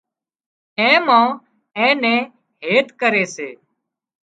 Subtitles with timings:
[0.79, 1.19] اين ما
[1.77, 2.21] اين نين
[2.69, 3.49] هيت ڪري سي